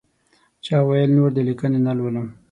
چا 0.65 0.77
ویل 0.87 1.09
نور 1.17 1.29
دې 1.35 1.41
لیکنې 1.49 1.79
نه 1.85 1.91
لولم. 1.97 2.27